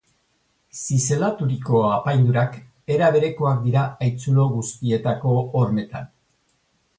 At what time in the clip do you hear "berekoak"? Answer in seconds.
3.17-3.61